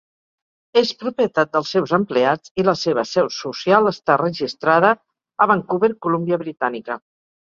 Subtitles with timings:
[0.79, 4.93] És propietat dels seus empleats i la seva seu social està registrada
[5.45, 6.99] a Vancouver, Columbia Britànica.